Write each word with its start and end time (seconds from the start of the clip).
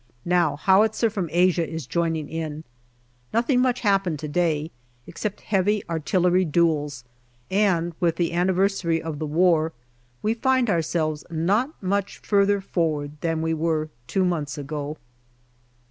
Now 0.25 0.55
howitzer 0.55 1.11
from 1.11 1.29
Asia 1.31 1.63
is 1.67 1.85
joining 1.85 2.27
in. 2.27 2.63
Nothing 3.31 3.61
much 3.61 3.81
happened 3.81 4.17
to 4.17 4.27
day, 4.27 4.71
except 5.05 5.41
heavy 5.41 5.83
artillery 5.87 6.43
duels, 6.43 7.03
and 7.51 7.93
with 7.99 8.15
the 8.15 8.33
anniversary 8.33 8.99
of 8.99 9.19
the 9.19 9.27
war 9.27 9.73
we 10.23 10.33
find 10.33 10.71
ourselves 10.71 11.23
not 11.29 11.83
much 11.83 12.17
further 12.17 12.61
forward 12.61 13.11
than 13.21 13.43
we 13.43 13.53
were 13.53 13.89
two 14.07 14.25
months 14.25 14.57
ago. 14.57 14.97